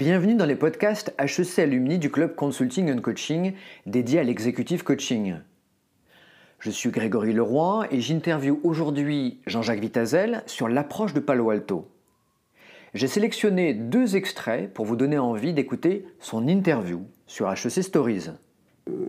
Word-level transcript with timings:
Bienvenue 0.00 0.34
dans 0.34 0.46
les 0.46 0.56
podcasts 0.56 1.14
HEC 1.18 1.58
Alumni 1.58 1.98
du 1.98 2.10
club 2.10 2.34
Consulting 2.34 2.90
and 2.90 3.02
Coaching 3.02 3.52
dédié 3.84 4.20
à 4.20 4.22
l'executive 4.22 4.82
coaching. 4.82 5.34
Je 6.58 6.70
suis 6.70 6.88
Grégory 6.88 7.34
Leroy 7.34 7.86
et 7.90 8.00
j'interviewe 8.00 8.60
aujourd'hui 8.62 9.40
Jean-Jacques 9.46 9.80
Vitazel 9.80 10.42
sur 10.46 10.70
l'approche 10.70 11.12
de 11.12 11.20
Palo 11.20 11.50
Alto. 11.50 11.86
J'ai 12.94 13.08
sélectionné 13.08 13.74
deux 13.74 14.16
extraits 14.16 14.72
pour 14.72 14.86
vous 14.86 14.96
donner 14.96 15.18
envie 15.18 15.52
d'écouter 15.52 16.06
son 16.18 16.48
interview 16.48 17.02
sur 17.26 17.52
HEC 17.52 17.82
Stories. 17.82 18.30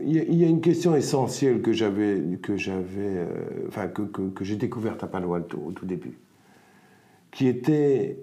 Il 0.04 0.36
y 0.36 0.43
a 0.43 0.50
une 0.50 0.60
question 0.60 0.93
essentielle 0.93 1.61
que 1.61 1.71
j'avais, 1.71 2.21
que 2.43 2.57
j'avais, 2.57 2.83
euh, 2.97 3.28
enfin 3.69 3.87
que, 3.87 4.01
que 4.01 4.43
j'ai 4.43 4.57
découverte 4.57 5.01
à 5.05 5.07
Palo 5.07 5.36
Alto 5.36 5.57
au 5.57 5.71
tout 5.71 5.86
début, 5.86 6.18
qui 7.32 7.47
était 7.47 8.18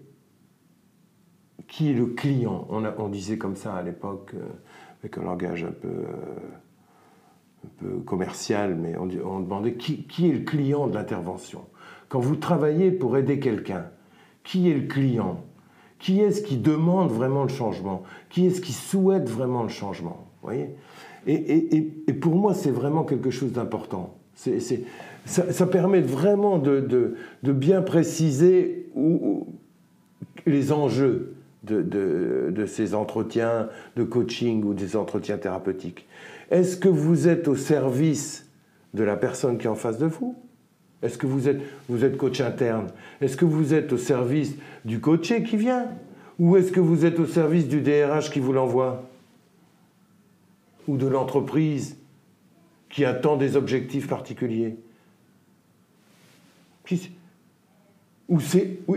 qui 1.67 1.91
est 1.91 1.95
le 1.95 2.07
client. 2.07 2.67
On, 2.71 3.09
disait 3.09 3.39
comme 3.39 3.57
ça 3.57 3.75
à 3.75 3.83
l'époque, 3.83 4.33
euh, 4.35 4.47
avec 5.01 5.19
un 5.19 5.23
langage 5.23 5.65
un 5.65 5.73
peu, 5.73 5.89
euh, 7.85 7.99
commercial, 8.07 8.77
mais 8.77 8.97
on, 8.97 9.07
demandait 9.41 9.75
qui, 9.75 10.29
est 10.29 10.33
le 10.33 10.41
client 10.41 10.87
de 10.87 10.95
l'intervention. 10.95 11.65
Quand 12.09 12.21
vous 12.21 12.37
travaillez 12.37 12.93
pour 12.93 13.17
aider 13.17 13.41
quelqu'un, 13.41 13.87
qui 14.45 14.71
est 14.71 14.75
le 14.75 14.87
client? 14.87 15.45
Qui 15.99 16.21
est-ce 16.21 16.43
qui 16.43 16.57
demande 16.57 17.11
vraiment 17.11 17.43
le 17.43 17.49
changement? 17.49 18.05
Qui 18.31 18.47
est-ce 18.47 18.61
qui 18.61 18.73
souhaite 18.73 19.29
vraiment 19.29 19.65
le 19.65 19.69
changement? 19.69 20.29
Voyez? 20.43 20.71
Et, 21.27 22.13
pour 22.21 22.37
moi, 22.37 22.55
c'est 22.55 22.71
vraiment 22.71 23.05
quelque 23.05 23.31
chose 23.31 23.53
d'important. 23.53 24.17
ça, 25.25 25.67
permet 25.67 26.01
vraiment 26.01 26.59
de, 26.59 27.17
bien 27.43 27.83
préciser 27.83 28.89
les 30.47 30.73
enjeux 30.73 31.35
de, 31.65 32.65
ces 32.67 32.95
entretiens 32.95 33.69
de 33.97 34.05
coaching 34.05 34.65
ou 34.65 34.75
des 34.75 34.97
entretiens 34.97 35.39
thérapeutiques. 35.39 36.07
Est-ce 36.51 36.77
que 36.77 36.89
vous 36.89 37.29
êtes 37.29 37.49
au 37.49 37.57
service 37.57 38.49
de 38.95 39.03
la 39.03 39.17
personne 39.17 39.59
qui 39.59 39.67
est 39.67 39.71
en 39.71 39.75
face 39.75 39.99
de 39.99 40.07
vous? 40.07 40.37
Est-ce 41.03 41.19
que 41.19 41.27
vous 41.27 41.49
êtes, 41.49 42.17
coach 42.17 42.41
interne? 42.41 42.89
Est-ce 43.21 43.37
que 43.37 43.45
vous 43.45 43.75
êtes 43.75 43.93
au 43.93 43.99
service 43.99 44.57
du 44.85 45.01
coaché 45.01 45.43
qui 45.43 45.57
vient? 45.57 45.87
Ou 46.39 46.57
est-ce 46.57 46.73
que 46.73 46.81
vous 46.81 47.05
êtes 47.05 47.19
au 47.19 47.27
service 47.27 47.69
du 47.69 47.81
DRH 47.81 48.31
qui 48.31 48.41
vous 48.41 48.53
l'envoie? 48.53 49.05
Ou 50.87 50.97
de 50.97 51.07
l'entreprise 51.07 51.97
qui 52.89 53.05
attend 53.05 53.37
des 53.37 53.57
objectifs 53.57 54.09
particuliers? 54.09 54.77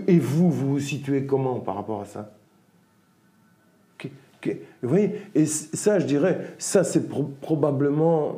Et 0.08 0.20
vous, 0.20 0.50
vous 0.50 0.70
vous 0.72 0.80
situez 0.80 1.26
comment 1.26 1.60
par 1.60 1.76
rapport 1.76 2.02
à 2.02 2.06
ça? 2.06 2.32
Vous 4.82 4.90
voyez 4.90 5.12
Et 5.36 5.46
ça, 5.46 6.00
je 6.00 6.06
dirais, 6.06 6.56
ça 6.58 6.84
c'est 6.84 7.08
probablement 7.42 8.38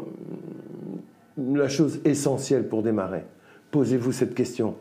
la 1.38 1.70
chose 1.70 2.00
essentielle 2.06 2.68
pour 2.68 2.84
démarrer. 2.84 3.24
Posez-vous 3.72 4.12
cette 4.12 4.36
question. 4.36 4.76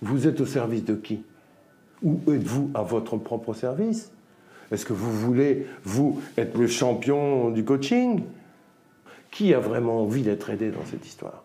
Vous 0.00 0.26
êtes 0.26 0.40
au 0.40 0.46
service 0.46 0.84
de 0.84 0.94
qui? 0.94 1.22
Ou 2.02 2.18
êtes-vous 2.28 2.70
à 2.74 2.82
votre 2.82 3.16
propre 3.16 3.54
service? 3.54 4.10
Est-ce 4.72 4.84
que 4.84 4.92
vous 4.92 5.12
voulez, 5.12 5.66
vous, 5.84 6.20
être 6.36 6.58
le 6.58 6.66
champion 6.66 7.50
du 7.50 7.64
coaching? 7.64 8.22
Qui 9.30 9.54
a 9.54 9.60
vraiment 9.60 10.02
envie 10.02 10.22
d'être 10.22 10.50
aidé 10.50 10.70
dans 10.70 10.84
cette 10.84 11.06
histoire? 11.06 11.44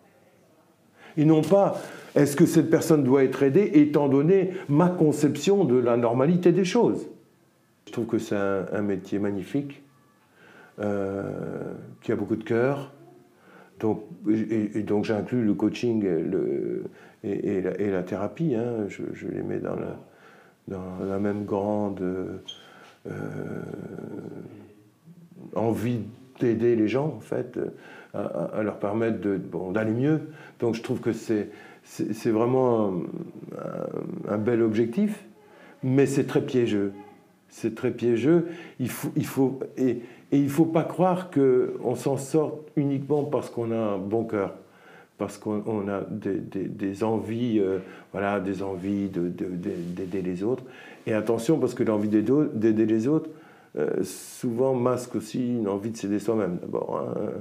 Et 1.16 1.24
non 1.24 1.42
pas, 1.42 1.80
est-ce 2.14 2.36
que 2.36 2.46
cette 2.46 2.70
personne 2.70 3.04
doit 3.04 3.24
être 3.24 3.42
aidée 3.42 3.70
étant 3.74 4.08
donné 4.08 4.52
ma 4.68 4.88
conception 4.88 5.64
de 5.64 5.76
la 5.76 5.96
normalité 5.96 6.52
des 6.52 6.64
choses? 6.64 7.06
Je 7.90 7.92
trouve 7.92 8.06
que 8.06 8.18
c'est 8.18 8.36
un, 8.36 8.82
métier 8.82 9.18
magnifique, 9.18 9.82
euh, 10.78 11.74
qui 12.02 12.12
a 12.12 12.16
beaucoup 12.16 12.36
de 12.36 12.44
cœur. 12.44 12.92
Donc, 13.80 14.04
et, 14.30 14.84
donc 14.84 15.04
j'inclus 15.04 15.42
le 15.42 15.54
coaching 15.54 16.06
et, 17.24 17.90
la, 17.90 18.02
thérapie. 18.04 18.54
Hein. 18.54 18.86
Je, 18.86 19.26
les 19.26 19.42
mets 19.42 19.58
dans 19.58 19.74
la, 20.68 21.18
même 21.18 21.44
grande 21.44 22.00
euh, 22.00 22.38
envie 25.56 26.02
d'aider 26.38 26.76
les 26.76 26.86
gens, 26.86 27.16
en 27.16 27.20
fait, 27.20 27.58
à, 28.14 28.62
leur 28.62 28.78
permettre 28.78 29.18
d'aller 29.72 29.94
mieux. 29.94 30.20
Donc 30.60 30.76
je 30.76 30.82
trouve 30.82 31.00
que 31.00 31.12
c'est 31.12 32.30
vraiment 32.30 33.02
un 34.28 34.38
bel 34.38 34.62
objectif, 34.62 35.24
mais 35.82 36.06
c'est 36.06 36.28
très 36.28 36.42
piégeux 36.42 36.92
c'est 37.50 37.74
très 37.74 37.90
piégeux. 37.90 38.48
Il 38.78 38.88
faut, 38.88 39.10
il 39.16 39.26
faut, 39.26 39.60
et, 39.76 40.00
il 40.32 40.44
ne 40.44 40.48
faut 40.48 40.64
pas 40.64 40.84
croire 40.84 41.30
qu'on 41.30 41.94
s'en 41.94 42.16
sort 42.16 42.60
uniquement 42.76 43.24
parce 43.24 43.50
qu'on 43.50 43.72
a 43.72 43.76
un 43.76 43.98
bon 43.98 44.24
cœur, 44.24 44.54
parce 45.18 45.38
qu'on 45.38 45.88
a 45.88 46.02
des, 46.08 47.04
envies, 47.04 47.58
euh, 47.58 47.78
voilà, 48.12 48.40
des 48.40 48.62
envies 48.62 49.08
d'aider 49.08 50.22
les 50.22 50.42
autres. 50.44 50.62
Et 51.06 51.12
attention, 51.12 51.58
parce 51.58 51.74
que 51.74 51.82
l'envie 51.82 52.08
d'aider 52.08 52.86
les 52.86 53.08
autres, 53.08 53.30
euh, 53.76 54.02
souvent 54.02 54.74
masque 54.74 55.16
aussi 55.16 55.56
une 55.56 55.68
envie 55.68 55.90
de 55.90 55.96
s'aider 55.96 56.18
soi-même 56.18 56.58
d'abord. 56.60 56.96
Hein. 56.96 57.40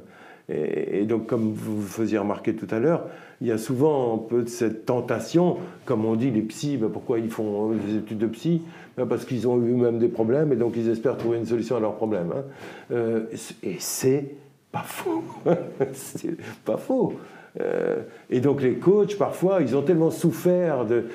Et, 0.49 1.05
donc, 1.05 1.27
comme 1.27 1.53
vous 1.53 1.81
faisiez 1.81 2.17
remarquer 2.17 2.55
tout 2.55 2.67
à 2.71 2.79
l'heure, 2.79 3.05
il 3.41 3.47
y 3.47 3.51
a 3.51 3.57
souvent 3.57 4.15
un 4.15 4.17
peu 4.17 4.41
de 4.43 4.49
cette 4.49 4.85
tentation, 4.85 5.57
comme 5.85 6.05
on 6.05 6.15
dit 6.15 6.31
les 6.31 6.41
psys, 6.41 6.77
ben 6.77 6.89
pourquoi 6.89 7.19
ils 7.19 7.29
font 7.29 7.71
des 7.71 7.97
études 7.97 8.17
de 8.17 8.27
psy? 8.27 8.63
Ben 8.97 9.05
Parce 9.05 9.25
qu'ils 9.25 9.47
ont 9.47 9.57
eu 9.61 9.71
eux-mêmes 9.71 9.99
des 9.99 10.07
problèmes 10.07 10.51
et 10.51 10.55
donc 10.55 10.73
ils 10.75 10.89
espèrent 10.89 11.17
trouver 11.17 11.37
une 11.37 11.45
solution 11.45 11.77
à 11.77 11.79
leurs 11.79 11.95
problèmes. 11.95 12.31
Hein. 12.35 12.43
Euh, 12.91 13.25
et 13.63 13.77
c'est 13.79 14.25
pas 14.71 14.83
faux. 14.83 15.23
c'est 15.93 16.35
pas 16.65 16.77
faux. 16.77 17.13
Euh, 17.61 17.97
et 18.29 18.39
donc 18.39 18.61
les 18.61 18.75
coachs, 18.75 19.17
parfois, 19.17 19.61
ils 19.61 19.75
ont 19.75 19.81
tellement 19.81 20.11
souffert 20.11 20.85
de... 20.85 21.05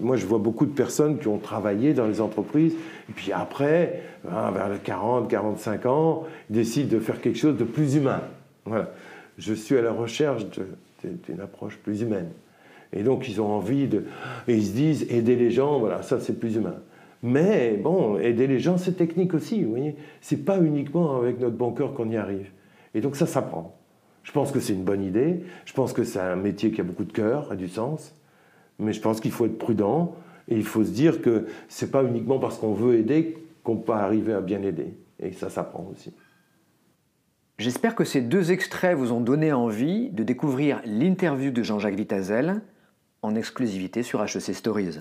moi, 0.00 0.16
je 0.16 0.26
vois 0.26 0.38
beaucoup 0.38 0.66
de 0.66 0.72
personnes 0.72 1.18
qui 1.18 1.28
ont 1.28 1.38
travaillé 1.38 1.94
dans 1.94 2.06
les 2.06 2.20
entreprises, 2.20 2.74
et 3.08 3.12
puis 3.12 3.32
après, 3.32 4.02
hein, 4.30 4.50
vers 4.50 4.68
les 4.68 4.78
40, 4.78 5.28
45 5.28 5.86
ans, 5.86 6.24
ils 6.50 6.56
décident 6.56 6.94
de 6.94 7.00
faire 7.00 7.20
quelque 7.20 7.38
chose 7.38 7.56
de 7.56 7.64
plus 7.64 7.96
humain. 7.96 8.20
Je 9.38 9.54
suis 9.54 9.76
à 9.76 9.82
la 9.82 9.92
recherche 9.92 10.46
d'une 11.02 11.40
approche 11.40 11.78
plus 11.78 12.02
humaine. 12.02 12.30
Et 12.92 13.02
donc, 13.02 13.28
ils 13.28 13.40
ont 13.40 13.48
envie 13.48 13.86
de. 13.86 14.04
Et 14.46 14.54
ils 14.54 14.66
se 14.66 14.72
disent, 14.72 15.06
aider 15.10 15.36
les 15.36 15.50
gens, 15.50 15.78
voilà, 15.78 16.02
ça 16.02 16.20
c'est 16.20 16.38
plus 16.38 16.56
humain. 16.56 16.76
Mais 17.22 17.76
bon, 17.76 18.18
aider 18.18 18.46
les 18.46 18.58
gens, 18.58 18.78
c'est 18.78 18.92
technique 18.92 19.34
aussi, 19.34 19.62
vous 19.62 19.70
voyez. 19.70 19.96
C'est 20.20 20.44
pas 20.44 20.58
uniquement 20.58 21.16
avec 21.16 21.40
notre 21.40 21.56
bon 21.56 21.72
cœur 21.72 21.92
qu'on 21.92 22.08
y 22.10 22.16
arrive. 22.16 22.50
Et 22.94 23.00
donc, 23.00 23.16
ça 23.16 23.26
s'apprend. 23.26 23.76
Je 24.22 24.32
pense 24.32 24.52
que 24.52 24.60
c'est 24.60 24.72
une 24.72 24.84
bonne 24.84 25.02
idée. 25.02 25.40
Je 25.64 25.72
pense 25.72 25.92
que 25.92 26.04
c'est 26.04 26.20
un 26.20 26.36
métier 26.36 26.70
qui 26.70 26.80
a 26.80 26.84
beaucoup 26.84 27.04
de 27.04 27.12
cœur, 27.12 27.50
a 27.50 27.56
du 27.56 27.68
sens. 27.68 28.14
Mais 28.78 28.92
je 28.92 29.00
pense 29.00 29.20
qu'il 29.20 29.32
faut 29.32 29.46
être 29.46 29.58
prudent 29.58 30.14
et 30.48 30.56
il 30.56 30.64
faut 30.64 30.84
se 30.84 30.90
dire 30.90 31.20
que 31.20 31.46
c'est 31.68 31.90
pas 31.90 32.02
uniquement 32.04 32.38
parce 32.38 32.58
qu'on 32.58 32.72
veut 32.72 32.96
aider 32.96 33.36
qu'on 33.64 33.76
peut 33.76 33.92
arriver 33.92 34.32
à 34.32 34.40
bien 34.40 34.62
aider. 34.62 34.94
Et 35.20 35.32
ça 35.32 35.50
s'apprend 35.50 35.90
aussi. 35.92 36.12
J'espère 37.58 37.96
que 37.96 38.04
ces 38.04 38.20
deux 38.20 38.52
extraits 38.52 38.96
vous 38.96 39.10
ont 39.10 39.20
donné 39.20 39.52
envie 39.52 40.10
de 40.10 40.22
découvrir 40.22 40.80
l'interview 40.84 41.50
de 41.50 41.64
Jean-Jacques 41.64 41.96
Vitazel 41.96 42.62
en 43.22 43.34
exclusivité 43.34 44.04
sur 44.04 44.22
HEC 44.22 44.54
Stories. 44.54 45.00